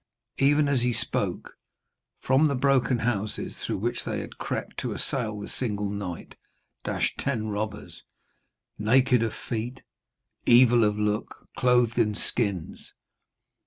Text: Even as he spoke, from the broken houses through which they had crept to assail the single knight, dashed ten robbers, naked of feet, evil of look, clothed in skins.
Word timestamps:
Even 0.39 0.67
as 0.67 0.81
he 0.81 0.93
spoke, 0.93 1.57
from 2.21 2.47
the 2.47 2.55
broken 2.55 2.97
houses 2.97 3.61
through 3.63 3.77
which 3.77 4.03
they 4.03 4.19
had 4.19 4.39
crept 4.39 4.79
to 4.79 4.93
assail 4.93 5.39
the 5.39 5.47
single 5.47 5.91
knight, 5.91 6.33
dashed 6.83 7.19
ten 7.19 7.49
robbers, 7.49 8.01
naked 8.79 9.21
of 9.21 9.35
feet, 9.35 9.83
evil 10.47 10.83
of 10.83 10.97
look, 10.97 11.47
clothed 11.55 11.99
in 11.99 12.15
skins. 12.15 12.95